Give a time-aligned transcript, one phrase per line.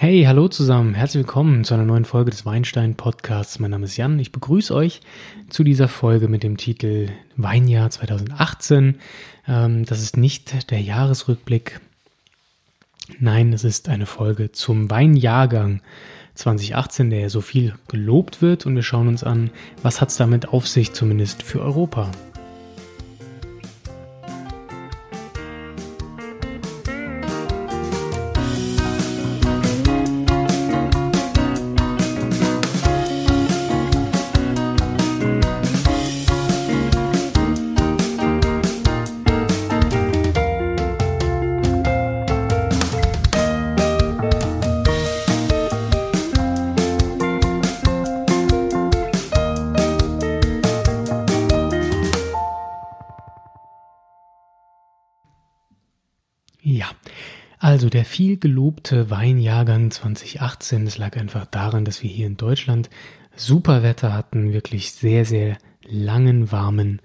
[0.00, 3.58] Hey, hallo zusammen, herzlich willkommen zu einer neuen Folge des Weinstein Podcasts.
[3.58, 5.00] Mein Name ist Jan, ich begrüße euch
[5.50, 9.00] zu dieser Folge mit dem Titel Weinjahr 2018.
[9.48, 11.80] Ähm, das ist nicht der Jahresrückblick,
[13.18, 15.82] nein, es ist eine Folge zum Weinjahrgang
[16.34, 19.50] 2018, der ja so viel gelobt wird und wir schauen uns an,
[19.82, 22.12] was hat es damit auf sich, zumindest für Europa.
[56.70, 56.90] Ja,
[57.58, 62.90] also der viel gelobte Weinjahrgang 2018, das lag einfach daran, dass wir hier in Deutschland
[63.34, 65.56] super Wetter hatten, wirklich sehr, sehr
[65.88, 67.00] langen, warmen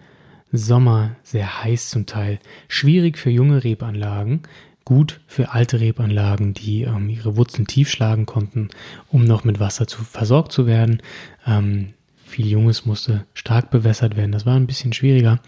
[0.51, 4.41] Sommer, sehr heiß zum Teil, schwierig für junge Rebanlagen,
[4.83, 8.67] gut für alte Rebanlagen, die ähm, ihre Wurzeln tief schlagen konnten,
[9.07, 11.01] um noch mit Wasser zu, versorgt zu werden.
[11.47, 11.93] Ähm,
[12.25, 15.39] viel Junges musste stark bewässert werden, das war ein bisschen schwieriger,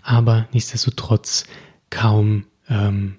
[0.00, 1.44] aber nichtsdestotrotz
[1.90, 3.16] kaum ähm,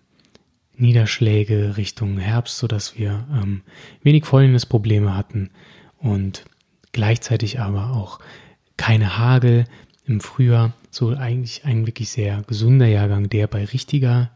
[0.78, 3.62] Niederschläge Richtung Herbst, sodass wir ähm,
[4.04, 5.50] wenig Fäulnisprobleme hatten
[5.98, 6.46] und
[6.92, 8.20] gleichzeitig aber auch
[8.78, 9.66] keine Hagel
[10.06, 10.74] im Frühjahr.
[10.92, 14.32] So eigentlich ein wirklich sehr gesunder Jahrgang, der bei richtiger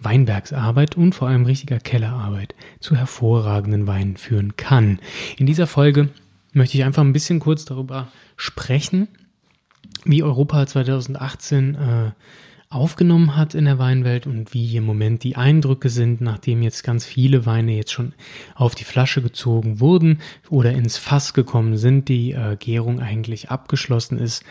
[0.00, 5.00] Weinbergsarbeit und vor allem richtiger Kellerarbeit zu hervorragenden Weinen führen kann.
[5.36, 6.08] In dieser Folge
[6.52, 9.08] möchte ich einfach ein bisschen kurz darüber sprechen,
[10.04, 12.10] wie Europa 2018 äh,
[12.70, 17.04] aufgenommen hat in der Weinwelt und wie im Moment die Eindrücke sind, nachdem jetzt ganz
[17.04, 18.12] viele Weine jetzt schon
[18.54, 24.18] auf die Flasche gezogen wurden oder ins Fass gekommen sind, die äh, Gärung eigentlich abgeschlossen
[24.18, 24.44] ist.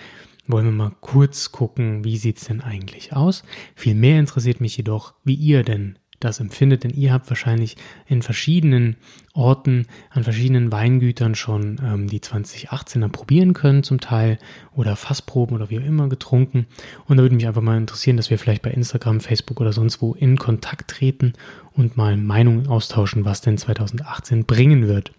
[0.47, 3.43] Wollen wir mal kurz gucken, wie sieht's denn eigentlich aus?
[3.75, 8.21] Viel mehr interessiert mich jedoch, wie ihr denn das empfindet, denn ihr habt wahrscheinlich in
[8.21, 8.95] verschiedenen
[9.33, 14.39] Orten, an verschiedenen Weingütern schon ähm, die 2018er probieren können zum Teil
[14.73, 16.65] oder Fassproben oder wie auch immer getrunken.
[17.05, 20.01] Und da würde mich einfach mal interessieren, dass wir vielleicht bei Instagram, Facebook oder sonst
[20.01, 21.33] wo in Kontakt treten
[21.73, 25.11] und mal Meinungen austauschen, was denn 2018 bringen wird.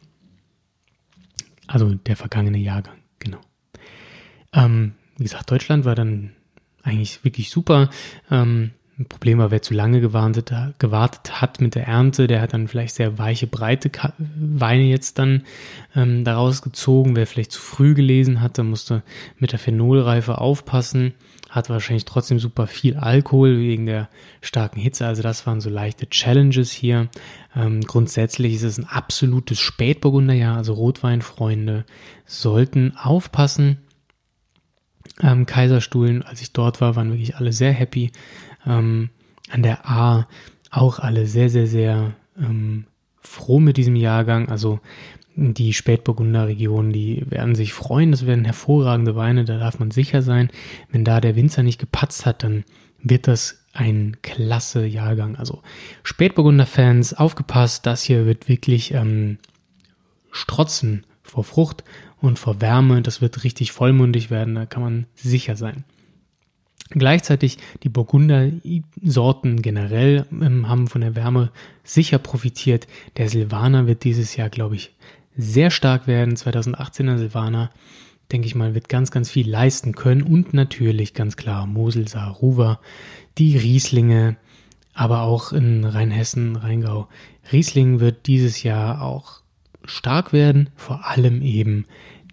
[1.69, 3.39] Also der vergangene Jahrgang, genau.
[4.53, 6.33] Ähm, wie gesagt, Deutschland war dann
[6.83, 7.91] eigentlich wirklich super.
[8.31, 12.53] Ähm, ein Problem war, wer zu lange gewartet, gewartet hat mit der Ernte, der hat
[12.53, 15.45] dann vielleicht sehr weiche, breite Weine jetzt dann
[15.95, 17.15] ähm, daraus gezogen.
[17.15, 19.05] Wer vielleicht zu früh gelesen hat, der musste
[19.39, 21.15] mit der Phenolreife aufpassen,
[21.49, 24.09] hat wahrscheinlich trotzdem super viel Alkohol wegen der
[24.41, 25.07] starken Hitze.
[25.07, 27.09] Also das waren so leichte Challenges hier.
[27.55, 31.85] Ähm, grundsätzlich ist es ein absolutes Spätburgunderjahr, also Rotweinfreunde
[32.27, 33.79] sollten aufpassen.
[35.21, 38.11] Ähm, Kaiserstuhlen, als ich dort war, waren wirklich alle sehr happy
[38.69, 39.11] ähm,
[39.51, 40.29] an der A
[40.71, 42.85] auch alle sehr, sehr, sehr ähm,
[43.21, 44.49] froh mit diesem Jahrgang.
[44.49, 44.81] Also
[45.35, 48.11] die Spätburgunder Region, die werden sich freuen.
[48.11, 50.51] Das werden hervorragende Weine, da darf man sicher sein.
[50.91, 52.65] Wenn da der Winzer nicht gepatzt hat, dann
[53.03, 55.37] wird das ein klasse Jahrgang.
[55.37, 55.63] Also
[56.03, 59.39] Spätburgunder-Fans, aufgepasst, das hier wird wirklich ähm,
[60.33, 61.85] strotzen vor Frucht
[62.21, 63.03] und vor Wärme.
[63.03, 65.85] Das wird richtig vollmundig werden, da kann man sicher sein.
[66.91, 71.51] Gleichzeitig die Burgunder-Sorten generell ähm, haben von der Wärme
[71.85, 72.87] sicher profitiert.
[73.19, 74.95] Der Silvaner wird dieses Jahr, glaube ich,
[75.37, 76.35] sehr stark werden.
[76.35, 77.71] 2018er Silvaner,
[78.33, 80.23] denke ich mal, wird ganz, ganz viel leisten können.
[80.23, 82.81] Und natürlich ganz klar Mosel, Saar, Ruwer,
[83.37, 84.37] die Rieslinge,
[84.95, 87.07] aber auch in Rheinhessen, Rheingau.
[87.53, 89.43] Riesling wird dieses Jahr auch
[89.85, 90.71] stark werden.
[90.75, 91.85] Vor allem eben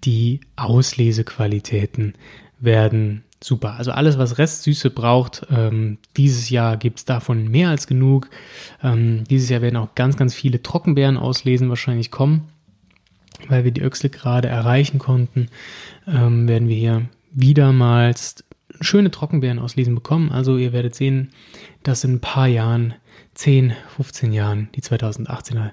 [0.05, 2.13] die Auslesequalitäten
[2.59, 3.75] werden super.
[3.75, 8.29] Also alles, was Restsüße braucht, ähm, dieses Jahr gibt es davon mehr als genug.
[8.83, 12.47] Ähm, dieses Jahr werden auch ganz, ganz viele Trockenbeeren auslesen wahrscheinlich kommen,
[13.47, 15.47] weil wir die Öchsle gerade erreichen konnten.
[16.07, 18.43] Ähm, werden wir hier wiedermals
[18.81, 20.31] schöne Trockenbeeren auslesen bekommen.
[20.31, 21.29] Also ihr werdet sehen,
[21.83, 22.93] dass in ein paar Jahren,
[23.35, 25.71] 10, 15 Jahren, die 2018er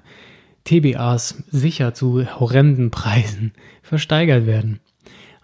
[0.65, 4.79] TBAs sicher zu horrenden Preisen versteigert werden.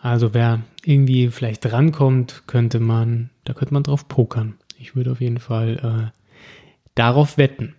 [0.02, 4.56] Also wer irgendwie vielleicht drankommt, könnte man, da könnte man drauf pokern.
[4.78, 6.20] Ich würde auf jeden Fall äh,
[6.96, 7.76] darauf wetten.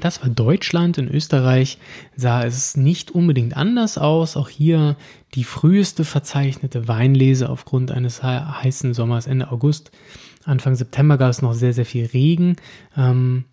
[0.00, 0.98] Das war Deutschland.
[0.98, 1.78] In Österreich
[2.16, 4.36] sah es nicht unbedingt anders aus.
[4.36, 4.96] Auch hier
[5.34, 9.90] die früheste verzeichnete Weinlese aufgrund eines heißen Sommers Ende August.
[10.44, 12.56] Anfang September gab es noch sehr, sehr viel Regen.
[12.96, 13.44] Ähm,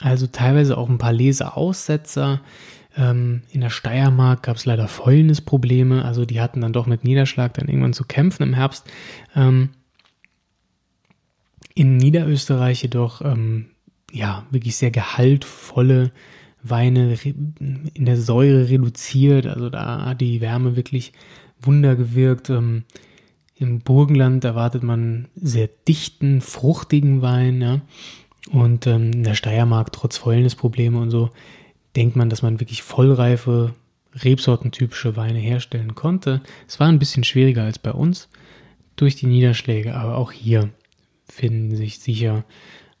[0.00, 2.40] Also teilweise auch ein paar Leseaussetzer.
[2.96, 6.04] Ähm, in der Steiermark gab es leider Fäulnisprobleme.
[6.04, 8.86] Also die hatten dann doch mit Niederschlag dann irgendwann zu kämpfen im Herbst.
[9.34, 9.70] Ähm,
[11.74, 13.66] in Niederösterreich jedoch ähm,
[14.12, 16.12] ja wirklich sehr gehaltvolle
[16.62, 19.46] Weine in der Säure reduziert.
[19.46, 21.12] Also da hat die Wärme wirklich
[21.60, 22.48] Wunder gewirkt.
[22.48, 22.84] Ähm,
[23.56, 27.60] Im Burgenland erwartet man sehr dichten, fruchtigen Wein.
[27.60, 27.80] Ja?
[28.50, 31.30] Und ähm, in der Steiermark, trotz Fäulnisprobleme und so,
[31.96, 33.74] denkt man, dass man wirklich vollreife,
[34.14, 36.40] rebsortentypische Weine herstellen konnte.
[36.68, 38.28] Es war ein bisschen schwieriger als bei uns
[38.96, 40.70] durch die Niederschläge, aber auch hier
[41.26, 42.44] finden sich sicher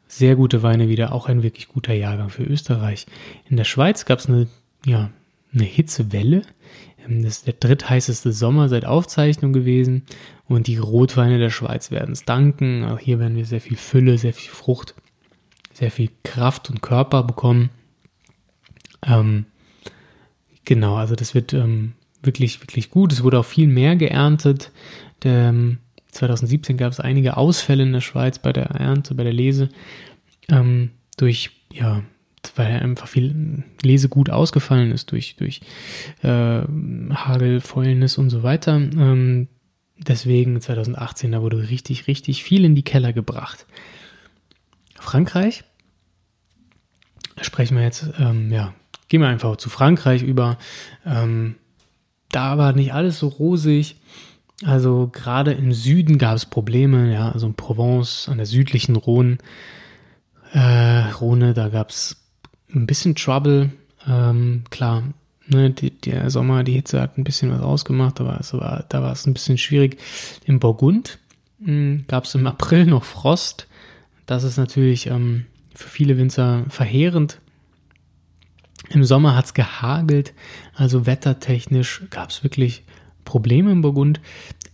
[0.06, 3.06] sehr gute Weine wieder, auch ein wirklich guter Jahrgang für Österreich.
[3.48, 4.48] In der Schweiz gab es eine,
[4.84, 5.10] ja,
[5.52, 6.42] eine Hitzewelle.
[7.06, 10.02] Ähm, das ist der drittheißeste Sommer seit Aufzeichnung gewesen
[10.46, 12.84] und die Rotweine der Schweiz werden es danken.
[12.84, 14.94] Auch hier werden wir sehr viel Fülle, sehr viel Frucht,
[15.72, 17.70] sehr viel Kraft und Körper bekommen.
[19.06, 19.46] Ähm,
[20.64, 21.92] genau, also das wird ähm,
[22.22, 23.12] wirklich, wirklich gut.
[23.12, 24.70] Es wurde auch viel mehr geerntet.
[25.22, 25.78] Der, ähm,
[26.14, 29.68] 2017 gab es einige Ausfälle in der Schweiz bei der Ernte, bei der Lese,
[30.48, 32.02] ähm, durch, ja,
[32.56, 35.60] weil einfach viel Lese gut ausgefallen ist, durch, durch
[36.22, 38.76] äh, Hagel, Fäulnis und so weiter.
[38.76, 39.48] Ähm,
[39.98, 43.66] deswegen 2018, da wurde richtig, richtig viel in die Keller gebracht.
[44.98, 45.64] Frankreich,
[47.40, 48.74] sprechen wir jetzt, ähm, ja,
[49.14, 50.58] gehen wir einfach zu Frankreich über.
[51.06, 51.54] Ähm,
[52.32, 53.94] da war nicht alles so rosig.
[54.64, 59.38] Also gerade im Süden gab es Probleme, ja, also in Provence, an der südlichen Rhone,
[60.52, 62.24] äh, Rhone, da gab es
[62.74, 63.70] ein bisschen Trouble.
[64.04, 65.04] Ähm, klar,
[65.46, 69.00] ne, die, der Sommer, die Hitze hat ein bisschen was ausgemacht, aber es war, da
[69.00, 70.00] war es ein bisschen schwierig.
[70.44, 71.20] Im Burgund
[71.64, 73.68] hm, gab es im April noch Frost.
[74.26, 77.38] Das ist natürlich ähm, für viele Winzer verheerend.
[78.90, 80.34] Im Sommer hat es gehagelt,
[80.74, 82.84] also wettertechnisch gab es wirklich
[83.24, 84.20] Probleme im Burgund.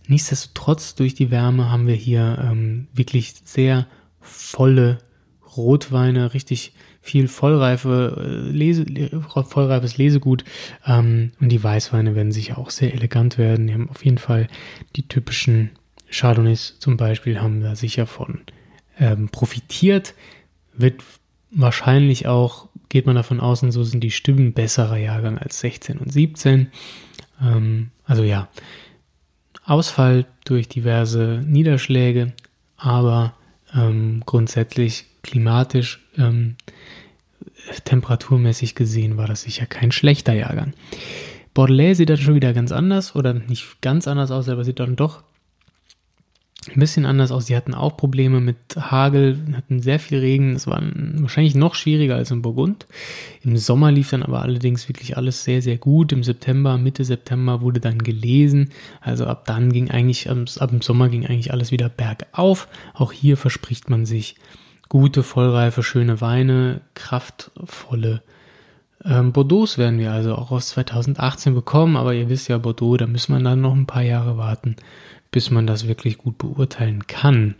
[0.07, 3.87] Nichtsdestotrotz, durch die Wärme haben wir hier ähm, wirklich sehr
[4.19, 4.99] volle
[5.55, 8.85] Rotweine, richtig viel vollreife äh, Lese,
[9.47, 10.43] vollreifes Lesegut
[10.85, 13.67] ähm, und die Weißweine werden sicher auch sehr elegant werden.
[13.67, 14.47] Die haben auf jeden Fall
[14.95, 15.71] die typischen
[16.11, 18.41] Chardonnays zum Beispiel haben da sicher von
[18.99, 20.13] ähm, profitiert.
[20.73, 21.01] Wird
[21.51, 25.97] wahrscheinlich auch, geht man davon aus, und so sind die Stimmen besserer Jahrgang als 16
[25.97, 26.67] und 17.
[27.41, 28.49] Ähm, also ja,
[29.65, 32.33] Ausfall durch diverse Niederschläge,
[32.75, 33.33] aber
[33.73, 36.57] ähm, grundsätzlich klimatisch, ähm,
[37.85, 40.73] temperaturmäßig gesehen war das sicher kein schlechter Jahrgang.
[41.53, 44.97] Bordelais sieht dann schon wieder ganz anders oder nicht ganz anders aus, aber sieht dann
[44.97, 45.23] doch
[46.67, 47.47] ein bisschen anders aus.
[47.47, 50.53] Sie hatten auch Probleme mit Hagel, hatten sehr viel Regen.
[50.53, 50.79] Es war
[51.15, 52.85] wahrscheinlich noch schwieriger als in Burgund.
[53.43, 56.11] Im Sommer lief dann aber allerdings wirklich alles sehr, sehr gut.
[56.11, 58.69] Im September, Mitte September wurde dann gelesen.
[59.01, 62.67] Also ab dann ging eigentlich, ab dem Sommer ging eigentlich alles wieder bergauf.
[62.93, 64.35] Auch hier verspricht man sich
[64.87, 68.21] gute, vollreife, schöne Weine, kraftvolle
[69.03, 71.97] ähm, Bordeaux werden wir also auch aus 2018 bekommen.
[71.97, 74.75] Aber ihr wisst ja, Bordeaux, da müssen wir dann noch ein paar Jahre warten
[75.31, 77.55] bis man das wirklich gut beurteilen kann.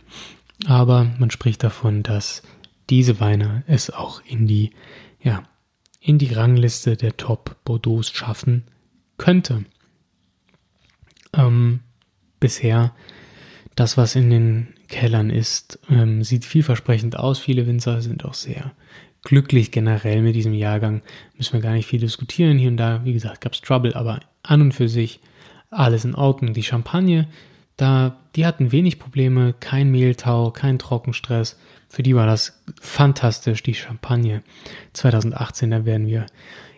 [0.66, 2.42] Aber man spricht davon, dass
[2.90, 4.70] diese Weine es auch in die,
[5.20, 5.42] ja,
[6.00, 8.64] in die Rangliste der Top Bordeaux schaffen
[9.16, 9.64] könnte.
[11.32, 11.80] Ähm,
[12.40, 12.94] bisher
[13.74, 17.38] das, was in den Kellern ist, ähm, sieht vielversprechend aus.
[17.38, 18.72] Viele Winzer sind auch sehr
[19.22, 21.02] glücklich generell mit diesem Jahrgang.
[21.36, 22.58] Müssen wir gar nicht viel diskutieren.
[22.58, 25.20] Hier und da, wie gesagt, gab es Trouble, aber an und für sich
[25.70, 26.52] alles in Ordnung.
[26.52, 27.28] Die Champagne
[27.82, 31.58] da, die hatten wenig Probleme, kein Mehltau, kein Trockenstress.
[31.88, 34.42] Für die war das fantastisch, die Champagne
[34.92, 35.70] 2018.
[35.70, 36.26] Da werden wir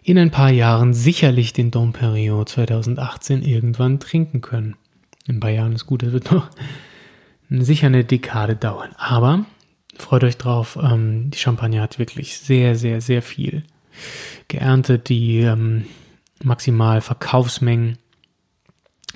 [0.02, 4.76] in ein paar Jahren sicherlich den Dom Perignon 2018 irgendwann trinken können.
[5.26, 6.50] In Jahren ist gut, es wird noch
[7.50, 8.90] sicher eine Dekade dauern.
[8.96, 9.44] Aber
[9.96, 13.62] freut euch drauf, ähm, die Champagne hat wirklich sehr, sehr, sehr viel
[14.48, 15.08] geerntet.
[15.08, 15.84] Die ähm,
[16.42, 17.98] maximal Verkaufsmengen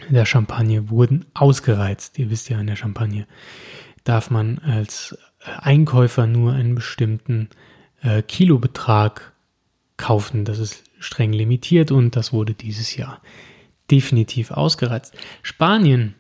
[0.09, 2.19] der Champagne wurden ausgereizt.
[2.19, 3.27] Ihr wisst ja, in der Champagne
[4.05, 5.17] darf man als
[5.61, 7.49] Einkäufer nur einen bestimmten
[8.03, 9.33] äh, Kilobetrag
[9.97, 10.45] kaufen.
[10.45, 13.21] Das ist streng limitiert und das wurde dieses Jahr
[13.91, 15.15] definitiv ausgereizt.
[15.43, 16.15] Spanien,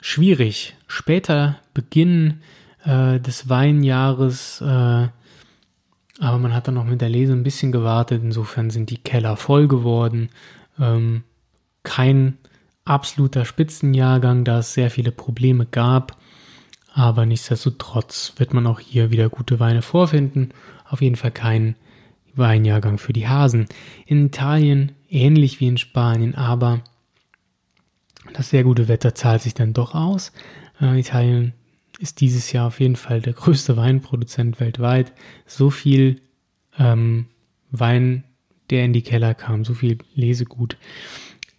[0.00, 0.76] schwierig.
[0.86, 2.40] Später Beginn
[2.84, 5.08] äh, des Weinjahres, äh,
[6.22, 8.22] aber man hat dann noch mit der Lese ein bisschen gewartet.
[8.22, 10.28] Insofern sind die Keller voll geworden.
[10.78, 11.24] Ähm,
[11.82, 12.36] kein
[12.84, 16.16] absoluter Spitzenjahrgang, da es sehr viele Probleme gab.
[16.92, 20.50] Aber nichtsdestotrotz wird man auch hier wieder gute Weine vorfinden.
[20.88, 21.76] Auf jeden Fall kein
[22.34, 23.66] Weinjahrgang für die Hasen.
[24.06, 26.82] In Italien ähnlich wie in Spanien, aber
[28.32, 30.32] das sehr gute Wetter zahlt sich dann doch aus.
[30.80, 31.52] Äh, Italien
[31.98, 35.12] ist dieses Jahr auf jeden Fall der größte Weinproduzent weltweit.
[35.46, 36.20] So viel
[36.78, 37.26] ähm,
[37.70, 38.24] Wein,
[38.70, 40.76] der in die Keller kam, so viel Lesegut.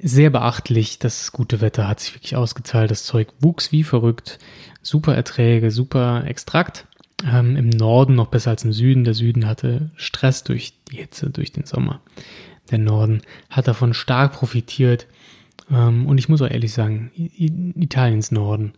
[0.03, 2.89] Sehr beachtlich, das gute Wetter hat sich wirklich ausgezahlt.
[2.89, 4.39] Das Zeug wuchs wie verrückt.
[4.81, 6.87] Super Erträge, super Extrakt.
[7.23, 9.03] Ähm, Im Norden noch besser als im Süden.
[9.03, 12.01] Der Süden hatte Stress durch die Hitze, durch den Sommer.
[12.71, 15.05] Der Norden hat davon stark profitiert.
[15.69, 18.73] Ähm, und ich muss auch ehrlich sagen, Italiens Norden,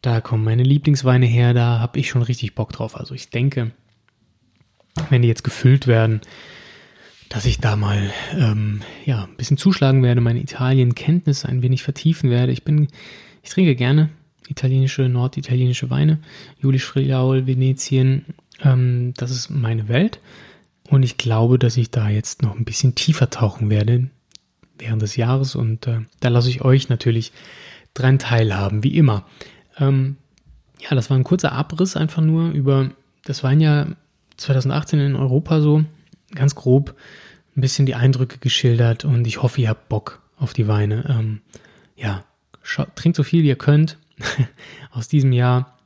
[0.00, 2.96] da kommen meine Lieblingsweine her, da habe ich schon richtig Bock drauf.
[2.96, 3.72] Also ich denke,
[5.10, 6.20] wenn die jetzt gefüllt werden,
[7.32, 12.28] dass ich da mal ähm, ja, ein bisschen zuschlagen werde, meine Italien-Kenntnisse ein wenig vertiefen
[12.28, 12.52] werde.
[12.52, 12.88] Ich bin,
[13.42, 14.10] ich trinke gerne
[14.48, 16.18] italienische, norditalienische Weine.
[16.60, 18.26] Julisch Friaul, Venetien,
[18.62, 20.20] ähm, das ist meine Welt.
[20.90, 24.10] Und ich glaube, dass ich da jetzt noch ein bisschen tiefer tauchen werde
[24.78, 25.54] während des Jahres.
[25.54, 27.32] Und äh, da lasse ich euch natürlich
[27.94, 29.24] dran teilhaben, wie immer.
[29.78, 30.16] Ähm,
[30.80, 32.90] ja, das war ein kurzer Abriss einfach nur über
[33.24, 33.96] das Weinjahr
[34.36, 35.82] 2018 in Europa so,
[36.34, 36.94] ganz grob
[37.56, 41.04] ein bisschen die Eindrücke geschildert und ich hoffe, ihr habt Bock auf die Weine.
[41.08, 41.40] Ähm,
[41.96, 42.24] ja,
[42.94, 43.98] trinkt so viel wie ihr könnt
[44.90, 45.78] aus diesem Jahr.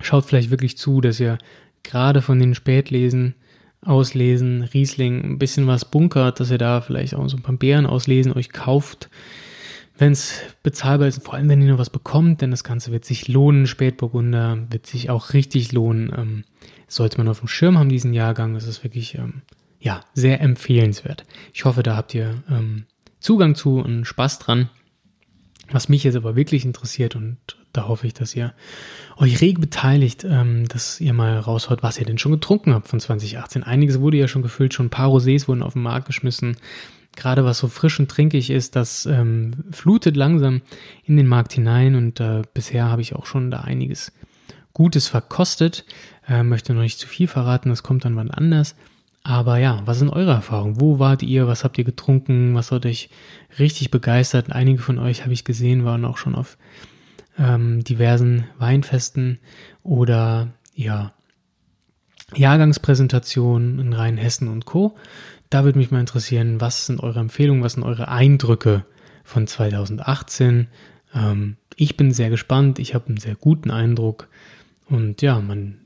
[0.00, 1.38] Schaut vielleicht wirklich zu, dass ihr
[1.82, 3.34] gerade von den Spätlesen,
[3.82, 7.86] Auslesen, Riesling ein bisschen was bunkert, dass ihr da vielleicht auch so ein paar Beeren
[7.86, 9.10] auslesen euch kauft,
[9.98, 13.04] wenn es bezahlbar ist, vor allem wenn ihr noch was bekommt, denn das Ganze wird
[13.04, 13.66] sich lohnen.
[13.66, 16.12] Spätburgunder wird sich auch richtig lohnen.
[16.16, 16.44] Ähm,
[16.88, 18.54] sollte man auf dem Schirm haben, diesen Jahrgang.
[18.54, 19.42] Das ist wirklich ähm,
[19.84, 21.24] ja, sehr empfehlenswert.
[21.52, 22.86] Ich hoffe, da habt ihr ähm,
[23.20, 24.70] Zugang zu und Spaß dran.
[25.70, 27.36] Was mich jetzt aber wirklich interessiert und
[27.74, 28.54] da hoffe ich, dass ihr
[29.18, 32.98] euch reg beteiligt, ähm, dass ihr mal raushaut, was ihr denn schon getrunken habt von
[32.98, 33.62] 2018.
[33.62, 36.56] Einiges wurde ja schon gefüllt, schon ein paar Rosés wurden auf den Markt geschmissen.
[37.14, 40.62] Gerade was so frisch und trinkig ist, das ähm, flutet langsam
[41.04, 44.12] in den Markt hinein und äh, bisher habe ich auch schon da einiges
[44.72, 45.84] Gutes verkostet.
[46.26, 48.76] Äh, möchte noch nicht zu viel verraten, das kommt dann wann anders.
[49.26, 50.80] Aber ja, was sind eure Erfahrungen?
[50.80, 51.48] Wo wart ihr?
[51.48, 52.54] Was habt ihr getrunken?
[52.54, 53.08] Was hat euch
[53.58, 54.52] richtig begeistert?
[54.52, 56.58] Einige von euch habe ich gesehen, waren auch schon auf
[57.38, 59.38] ähm, diversen Weinfesten
[59.82, 61.14] oder ja,
[62.34, 64.94] Jahrgangspräsentationen in Rheinhessen und Co.
[65.48, 68.84] Da würde mich mal interessieren, was sind eure Empfehlungen, was sind eure Eindrücke
[69.24, 70.68] von 2018?
[71.14, 74.28] Ähm, ich bin sehr gespannt, ich habe einen sehr guten Eindruck
[74.90, 75.78] und ja, man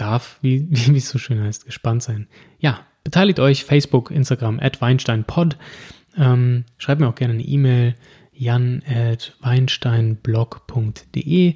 [0.00, 2.26] darf, wie, wie es so schön heißt, gespannt sein.
[2.58, 5.56] Ja, beteiligt euch, Facebook, Instagram, at WeinsteinPod.
[6.16, 7.94] Ähm, schreibt mir auch gerne eine E-Mail,
[8.32, 11.54] jan at weinsteinblog.de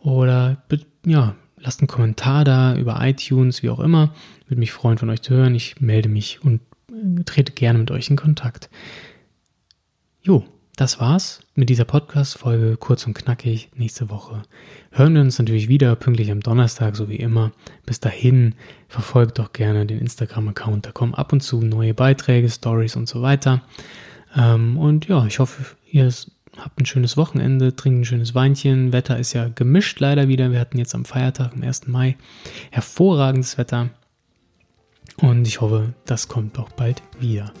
[0.00, 0.62] oder
[1.06, 4.14] ja, lasst einen Kommentar da über iTunes, wie auch immer.
[4.48, 5.54] Würde mich freuen, von euch zu hören.
[5.54, 6.60] Ich melde mich und
[6.90, 8.70] äh, trete gerne mit euch in Kontakt.
[10.22, 10.44] Jo,
[10.76, 13.68] das war's mit dieser Podcast-Folge, kurz und knackig.
[13.76, 14.42] Nächste Woche
[14.90, 17.52] hören wir uns natürlich wieder, pünktlich am Donnerstag, so wie immer.
[17.86, 18.54] Bis dahin,
[18.88, 23.22] verfolgt doch gerne den Instagram-Account, da kommen ab und zu neue Beiträge, Stories und so
[23.22, 23.62] weiter.
[24.36, 26.12] Ähm, und ja, ich hoffe, ihr
[26.58, 28.92] habt ein schönes Wochenende, trinkt ein schönes Weinchen.
[28.92, 30.50] Wetter ist ja gemischt leider wieder.
[30.50, 31.86] Wir hatten jetzt am Feiertag, am 1.
[31.86, 32.16] Mai,
[32.70, 33.90] hervorragendes Wetter.
[35.18, 37.52] Und ich hoffe, das kommt auch bald wieder.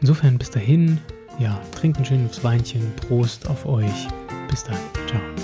[0.00, 0.98] Insofern bis dahin,
[1.38, 2.94] ja, trinkt ein schönes Weinchen.
[3.08, 4.08] Prost auf euch.
[4.48, 4.78] Bis dann.
[5.06, 5.35] Ciao.